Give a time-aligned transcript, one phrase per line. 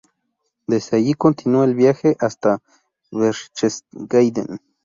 [0.65, 2.57] Desde allí continuó el viaje hasta
[3.11, 4.59] Berchtesgaden.